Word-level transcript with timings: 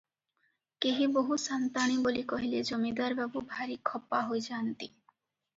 କେହି 0.85 1.07
ବୋହୁ 1.17 1.37
ସାନ୍ତାଣୀ 1.43 1.99
ବୋଲି 2.07 2.23
କହିଲେ 2.33 2.63
ଜମିଦାର 2.71 3.19
ବାବୁ 3.21 3.45
ଭାରି 3.53 3.79
ଖପା 3.91 4.23
ହୋଇଯାଆନ୍ତି। 4.31 4.91